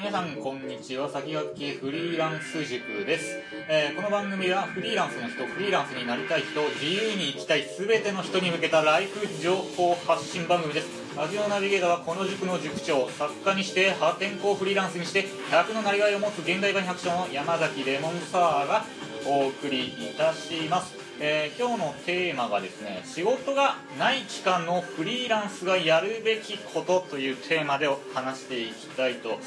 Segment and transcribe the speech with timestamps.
[0.00, 1.10] 皆さんこんにちは。
[1.10, 11.16] 先駆けフリーランス塾です、えーこの番組はフリーランスの人フリーランスになりたい人自由に生きたい全ての人に向けたライフ情報発信番組です。
[11.16, 18.84] ラジオナビゲーターはこの塾の塾長作家にして破天荒フリーランスにして100のなりわいを持つ現代版百姓の山崎レモンサワーが
[19.26, 29.40] お送りいたします、えー今日のテーマがですね仕事がない期間のフリーランスがやるべきことというテーマで話していきたいと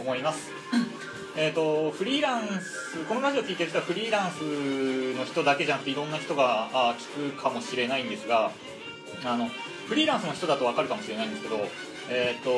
[0.00, 0.50] 思います
[1.36, 8.50] えーとフリーランスこのラジオ聞いてる人はフリーランスの人だけじゃなくていろんな人があ聞くかもしれないんですが
[9.24, 9.50] あの
[9.86, 11.68] フリーランスの人だと分かるかもしれないんですけど、
[12.08, 12.50] えー、と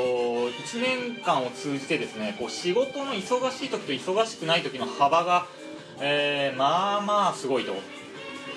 [0.51, 5.47] 1年間を通じてですねこう仕事の忙しい時と忙しくない時の幅が、
[6.01, 7.75] えーまあまあすごいと。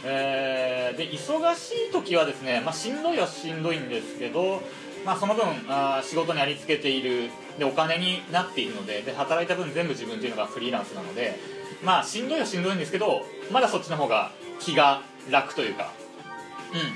[0.04, 4.62] えーで忙しい時はですね、まあ、しんどいはしんどいんですけど、
[5.06, 11.40] まあ、その分あー仕事にありつけているでお金になっているのでで働いた分全部自分というのがフリーランスなので、
[11.84, 15.92] まあ、しんどいはしんどいんですけどまだそっちの方が気が楽というか、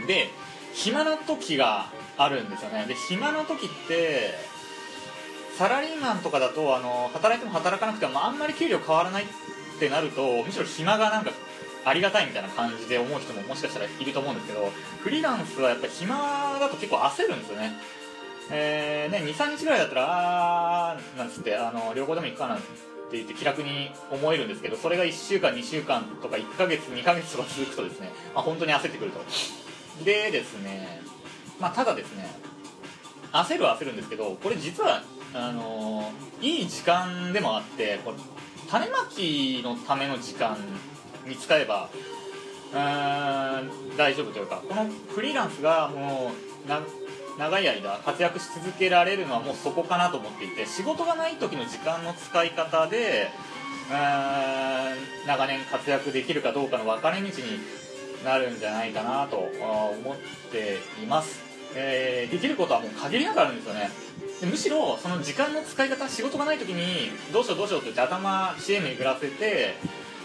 [0.02, 0.30] うん、で
[0.74, 2.86] 暇な時があるんですよね。
[2.88, 4.34] で暇な時って
[5.58, 9.28] サラリーマンとかだとあの働いても働かなくてもあんまり給料変わらないっ
[9.80, 11.32] てなるとむしろ暇がなんか
[11.86, 17.74] ありがたいみたいな感じで思う人ももしかしたらいると思うんですけどフリーランスはやっぱ暇だと結構焦るんですよね。
[18.52, 22.64] えーね23日ぐらいだったらあーなんつってあの旅行でも行くかなって
[23.18, 29.20] 言って気楽に思えるんですけどそれが1週間2週間とか1ヶ月2ヶ月とか続くとですね、まあ、本当に焦ってくると。
[30.04, 31.02] でですね
[31.60, 32.28] まあただですね
[33.32, 35.02] 焦るは焦るんですけどこれ実は
[35.34, 38.18] あのいい時間でもあってこれ
[38.70, 40.58] 種まきのための時間
[41.26, 41.90] に使えば
[42.74, 46.32] うーん大丈夫というかこのフリーランスがも
[46.66, 46.82] うな
[47.38, 53.30] 長い間活躍し続けられるのはもうそこかなと思っていて仕事がない時の時間の使い方で
[53.90, 57.34] うん長年活躍できるかどうかの分かれ道に
[58.24, 60.16] なるんじゃないかなと思っ
[60.52, 61.44] ています、
[61.76, 63.90] えーできることはもう限りなくあるんですよね。
[64.42, 69.76] でむしろその時間の使い方仕事がない時にどうしようどうしようって言って頭知恵巡らせて、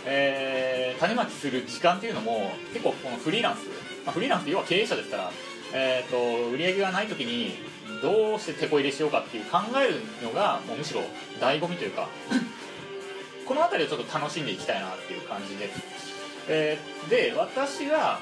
[0.06, 3.66] えー種まきする時間っていうのも結構このフリーランス、
[4.04, 5.30] まあ、フリーランスって要は経営者ですから、
[5.72, 7.54] えー、と売り上げがない時に
[8.02, 11.00] どうして手こ入れしようかっていう考えるのがもうむしろ
[11.40, 12.08] 醍醐味というか
[13.48, 15.80] この辺りをちょっと楽しんでいきたいなっていう感じです、
[16.48, 18.20] えーで私が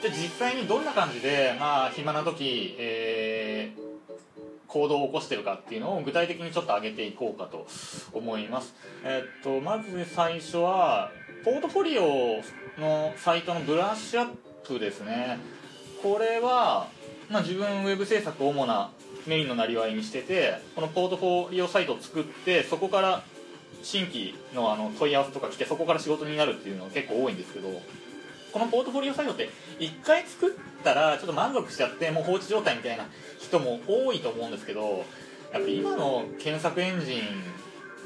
[0.00, 3.88] じゃ実際にどんな感じで、まあ、暇な時、えー
[4.68, 7.66] 行動を起こしてるかっていうのを具体的にちょっと上げていこうかと
[8.12, 8.74] 思います、
[9.04, 11.10] えっとまず最初は
[11.44, 12.42] ポートフォリオ
[12.78, 14.28] のサイトのブラッシュアッ
[14.66, 15.38] プですね。
[16.02, 16.88] これは、
[17.28, 18.90] まあ、自分ウェブ制作を主な
[19.26, 23.22] メインのなりわいにしててこのポートフォリオサイトを作ってそこから
[23.82, 27.68] 新規のあの問い合わせとか来てそこから仕事になるっていうのが結構多いんですけど
[28.58, 29.48] このポートフォリオサイトって
[29.78, 33.06] 1回作ったらちょっと満足しちゃってもう放置状態みたいな
[33.38, 35.04] 人も多いと思うんですけど
[35.52, 37.20] やっぱ今の検索エンジン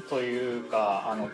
[0.09, 1.29] というかあの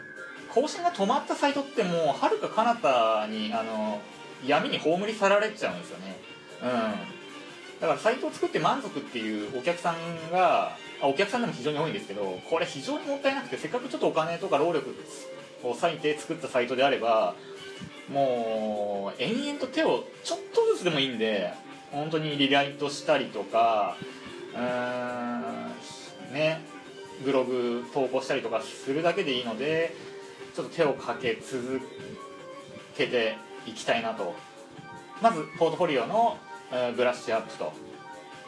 [0.54, 4.00] 更新が止まったサイトってもうはるか彼方にあの
[4.46, 6.18] 闇に葬り去られちゃうんですよね。
[6.64, 6.70] うん。
[7.82, 14.96] だからサイトを作って満足っていうお客さんがお客さんでも非常に多いんですけどこれ非常にもったいなくてせっかくちょっとお金とか労力
[15.64, 17.36] を割いて作ったサイトであれば
[18.12, 21.54] もう延々と手をちょっとずつでもいいんで
[21.92, 23.96] 本当にリライトしたりとか
[24.54, 26.62] うーんね
[27.24, 29.96] ブログ投稿したりとかするだけでいいので
[30.56, 31.82] ちょっと手をかけ続
[32.96, 34.36] けていきたいなと。
[35.22, 36.38] まずポートフォリオの、
[36.96, 37.74] ブラッシュアップと。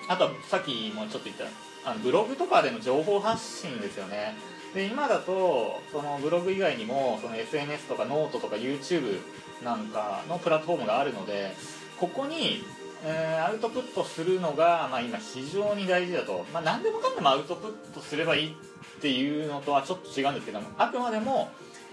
[0.07, 1.45] あとはさっきもちょっと言った
[1.89, 4.35] あのブログとかでの情報発信ですよね。
[4.73, 9.19] で今だとそのブログ以外にもその SNS とかノートとか YouTube
[9.63, 11.53] なんかのプラットフォームがあるので
[11.99, 12.63] ここに、
[13.03, 21.49] えーアウトプットするのが、まあ、今非常に大事だと、まあ、何でもかんでもアウトプットすればいいっていうのとはちょっと違うんですけどもあくまでも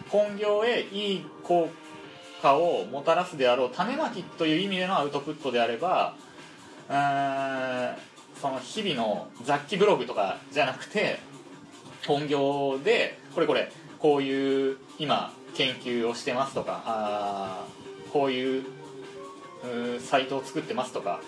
[0.08, 1.70] 本業へいい効
[2.42, 6.14] 果をもたらすであろう種まきという意味でのアウトプットであれば
[6.88, 7.96] うーん
[8.40, 11.18] その日々の雑記ブログとかじゃなくて
[12.08, 17.66] 本業でこれこれこういう今研究をしてますとかあ
[18.12, 21.20] こういううサイトを作ってますとか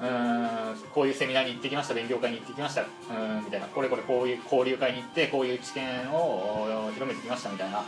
[0.00, 0.48] うん
[0.94, 2.84] こういうセミナーに行ってきました勉強会に行ってきましたう
[3.42, 5.82] んみたいなこれこれこういう交流会に行ってこういう知見
[6.12, 7.84] を広めてきましたみたいな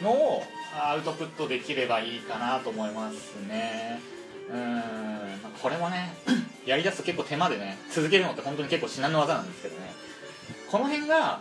[0.00, 0.42] のを
[0.80, 4.00] アウトプットできればいいかなと思いますね。
[4.50, 4.82] うん
[5.60, 6.14] これもね
[6.64, 9.92] やりだすと結構手間でね続けるのって本当に結構至難の技なんですけどね。
[10.70, 11.40] この辺が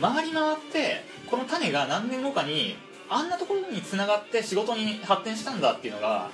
[0.00, 2.76] 回り回ってこの種が何年後かに
[3.08, 6.30] あんなところにつながって仕事に発展したんだっていうのが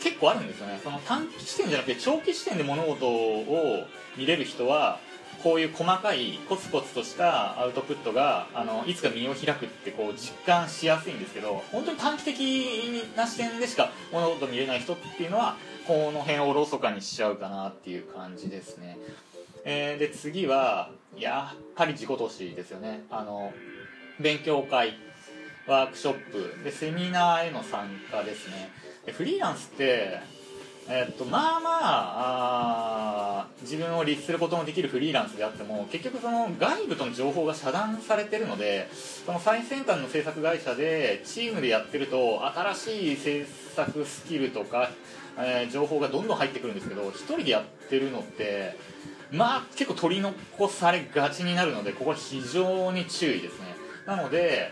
[0.00, 0.80] 結構あるんですよね。
[0.82, 4.98] その短期視点じゃなくて長期視点で物事を見れる人は
[5.42, 15.56] こういう細かいコツコツとしたアウトプットがあのいつか身を開くってこう実感しやすいんですけど本当に短期的な視点でしか物事見れない人っていうのは
[15.86, 18.98] この辺をおろそかにしちゃうかなっていう感じですね、
[19.70, 23.04] えー、で次はやっぱり自己投資ですよね。
[23.10, 23.52] あの
[24.18, 24.94] 勉強会
[25.66, 28.70] ワークショップでセミナーへの参加ですね。
[29.04, 30.20] でフリーランスって
[30.88, 38.88] えっとまあまあ自分を律することのできるフリーランスであっても結局その外部との情報が遮断されてるので
[39.26, 43.44] その最先端の制作会社でチームでやってると新しい制
[43.76, 44.88] 作スキルとか、
[45.36, 48.97] えー、情報がどんどん入ってくるんですけど1人でやってるのって
[49.32, 53.66] まあ結構取り残されがちになるのでここは非常に注意ですね。
[54.06, 54.70] なので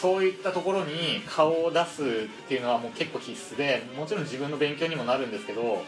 [0.00, 2.06] そういったところに顔を出すっ
[2.48, 5.84] ていうのはもう結構必須でもちろん自分の勉強にもなるんですけど、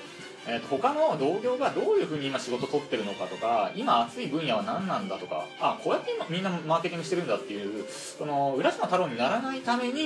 [0.47, 10.05] えー、と他の同業がどういうふうに今仕事取ってるのかとか今熱い分野は何なんだとかあこうやって今みんなマーケティングしてるんだっていうその浦島太郎にならないために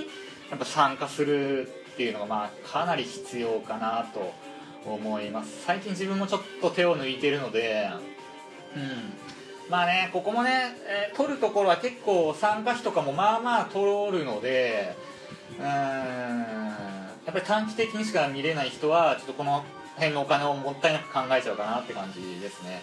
[0.50, 4.32] やっぱ参加するっていうのがまあかなり必要かなと
[4.86, 5.64] 思います。
[5.64, 7.90] 最近自分もちょっと手を抜いてるので
[8.76, 9.70] うん。
[9.70, 14.96] まあねここもね、えー、取るところは結構参加費とかもまあまあ取るので
[15.58, 15.64] うん。
[15.64, 19.64] やっぱり短期的にしか見れない人はちょっとこの
[19.94, 22.82] 辺のお金をもったいなく考えちゃうかなって感じですね。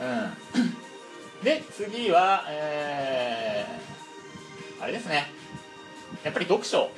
[0.00, 1.44] うん。
[1.44, 5.26] で次はえー、あれですね。
[6.22, 6.90] やっぱり読書。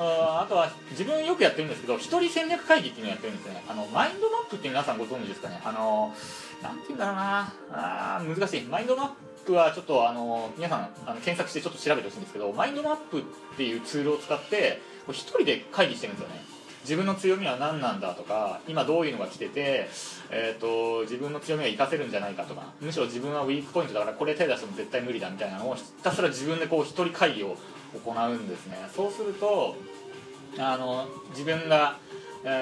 [0.00, 3.64] あとは自分よくやってるんですけど一人戦略会議っていうのをやってるんですね。
[3.68, 5.60] あのマインドマップって皆さんご存知ですかね。
[5.64, 6.14] あの
[6.62, 7.52] なんて言うんだろうな。
[7.72, 8.62] あ難しい。
[8.62, 9.08] マインドマッ
[9.44, 13.22] プはちょっとあの皆さんあの検索してちょっと調べてほしいんですけどマインドマップっ
[13.56, 14.80] ていうツールを使って
[15.10, 16.57] 一人で会議してるんですよね。
[16.82, 19.88] 自分の強みは何なんだとか今どういうのが来てて、
[20.30, 27.56] えーと、自分の強みが活かせるんじゃないかとかむしろ自分はウィークポイントだからこれ手出しても絶対無理だみたいなのをひたすら自分でこう一人会議を
[28.04, 28.76] 行うんですね。
[28.94, 29.76] そうすると
[30.58, 31.98] あの自分が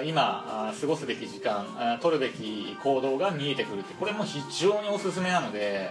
[0.05, 5.91] 今過ごすべき時間取るべき行動が見えてくるってこれも非常におすすめなので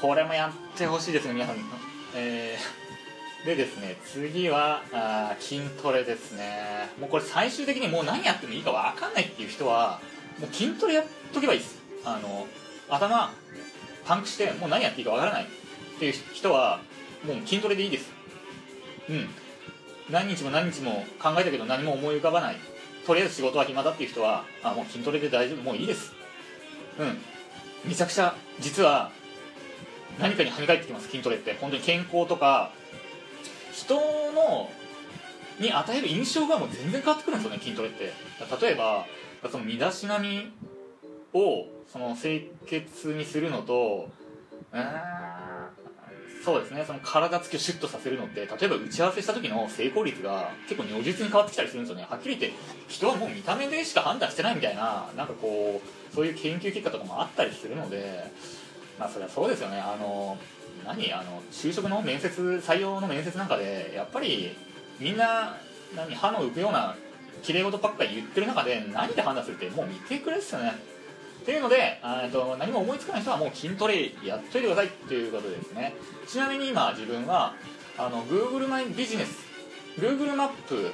[0.00, 1.56] これもやってほしいですね皆さん、
[2.14, 2.85] えー、
[3.46, 6.90] でですね次はあ筋トレですね。
[7.00, 10.00] もうこれ最終的にもう何やってもいいか分かんないっていう人は
[10.40, 11.78] もう筋トレやっとけばいいです。
[12.04, 12.46] あの
[12.90, 13.32] 頭
[14.04, 15.46] パンクしてもう何やっていいか分からないっ
[15.98, 16.80] ていう人は
[17.24, 18.10] もう筋トレでいいです。
[19.08, 19.28] うん。
[20.10, 22.56] 何日も何日も考えたけど何も思い浮かばない。
[23.06, 26.12] とりあえず仕事は暇だっていう人はあもう筋トレで大丈夫もういいです。
[26.98, 27.18] うん。
[27.88, 29.12] めちゃくちゃ実は
[30.18, 31.56] 何かに跳ね返ってきます筋トレって。
[31.60, 32.72] 本当に健康とか
[33.76, 33.94] 人
[34.32, 34.70] の
[35.60, 38.12] に与える印象がもう全然変わってくるんですよね筋トレって。
[38.60, 39.06] 例えば
[39.50, 40.50] その身だしなみ
[41.34, 44.10] をその清潔にするのと
[44.72, 44.76] う
[46.44, 52.06] そうですねその体つきをシュッとさせるのって例えば打ち合わせした時の成功率が結構如実に変わってきたりするんですよね。
[52.08, 52.58] はっきり言って
[52.88, 58.30] 人はもう見た目でしか判断してないみたいななんかこうそういう研究結果とかもあったりするので
[58.98, 59.78] まあそれはそうですよね。
[59.78, 60.36] あの
[60.84, 61.12] 何？
[61.12, 64.56] あの就職の面接採用の面接なんかでやっぱり
[64.98, 65.56] みんな
[65.94, 66.14] 何？
[66.14, 66.96] 歯の浮くような
[67.42, 70.72] 綺麗事ばっかり言ってる中で何で判断するってもう見てくれですよね。
[71.42, 72.00] っていうので
[72.32, 75.94] と何も思いつかない人はもう筋トレやっといてくださいっていうことですね。
[76.26, 77.54] ちなみに今自分は
[77.96, 79.46] あの Google マイビジネス
[79.98, 80.90] Google マップ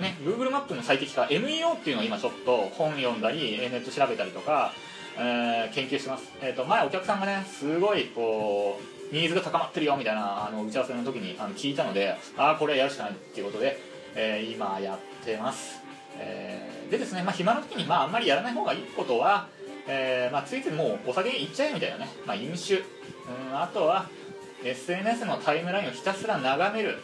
[0.00, 4.72] ね Google マップの最適化 MEO っていうのを今ちょっと本読んだりネット調べたりとか、
[5.18, 8.80] えー、研究してます、えーと、前お客さんがねすごいこ
[9.12, 13.78] うニーズが高まってるよみたいなあの打ち合わせの時にあの聞いたのでああこれやるしかないっていうことで、
[14.14, 15.80] えー、今やってます。
[16.18, 19.48] えー、でですね、まあ、暇な時に、まあ、あんまりやらない方がいいことは、
[19.86, 22.76] えーまあ、ついついもうお酒いっちゃえみたいなね、まあ、飲酒。
[22.76, 22.84] うん
[23.52, 24.08] あとは
[24.62, 26.98] SNS のタイムラインをひたすら眺める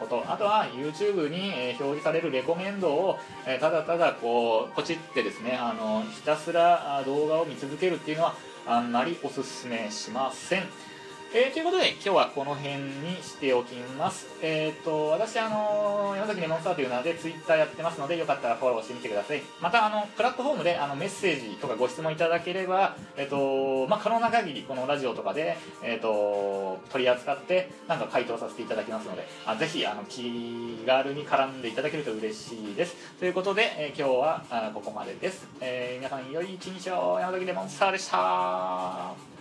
[0.00, 3.18] ことあとは YouTube に表示されるレコメンドを
[3.60, 8.34] ただただこうポチってですねあのひたすら動画を見続けるっていうのは
[8.66, 10.64] あんまりおすすめしません。
[11.38, 14.26] えー、ということで今日はこの辺にしておきます。
[14.40, 19.42] えっ、ー、と、私、あの山崎レモンスターという名で Twitter やってますので、よかったらフォローしてみてください。
[19.60, 32.96] また、あの、プラットフォームであのメッセージとかご質問いただければ、えっ、ー、と、まあ、可能な限りこのラジオとかで、えっ、と、取り扱って、なんか回答させていただきますので、あぜひ、あの、気軽に絡んでいただけると嬉しいです。
[33.18, 35.46] ということで、え今日はあここまでです。
[35.60, 39.35] え皆さん、良い一日を、山崎レモンスターでした。